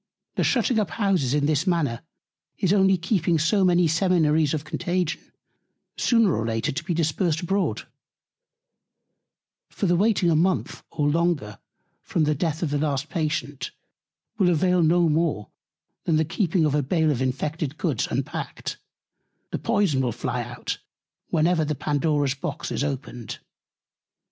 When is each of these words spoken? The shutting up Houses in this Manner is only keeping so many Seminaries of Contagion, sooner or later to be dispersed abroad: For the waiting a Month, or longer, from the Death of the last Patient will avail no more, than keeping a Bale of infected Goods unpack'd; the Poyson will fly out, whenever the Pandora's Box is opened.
The 0.33 0.43
shutting 0.43 0.79
up 0.79 0.89
Houses 0.89 1.35
in 1.35 1.45
this 1.45 1.67
Manner 1.67 2.01
is 2.57 2.73
only 2.73 2.97
keeping 2.97 3.37
so 3.37 3.63
many 3.63 3.87
Seminaries 3.87 4.55
of 4.55 4.63
Contagion, 4.65 5.21
sooner 5.95 6.35
or 6.35 6.43
later 6.43 6.71
to 6.71 6.83
be 6.83 6.95
dispersed 6.95 7.41
abroad: 7.41 7.85
For 9.69 9.85
the 9.85 9.95
waiting 9.95 10.31
a 10.31 10.35
Month, 10.35 10.81
or 10.89 11.07
longer, 11.07 11.59
from 12.01 12.23
the 12.23 12.33
Death 12.33 12.63
of 12.63 12.71
the 12.71 12.79
last 12.79 13.09
Patient 13.09 13.69
will 14.39 14.49
avail 14.49 14.81
no 14.81 15.07
more, 15.07 15.51
than 16.05 16.17
keeping 16.25 16.65
a 16.65 16.81
Bale 16.81 17.11
of 17.11 17.21
infected 17.21 17.77
Goods 17.77 18.07
unpack'd; 18.09 18.77
the 19.51 19.59
Poyson 19.59 20.01
will 20.01 20.11
fly 20.11 20.41
out, 20.41 20.79
whenever 21.27 21.63
the 21.63 21.75
Pandora's 21.75 22.33
Box 22.33 22.71
is 22.71 22.83
opened. 22.83 23.37